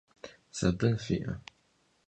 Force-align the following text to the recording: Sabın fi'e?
Sabın 0.51 0.95
fi'e? 1.03 1.31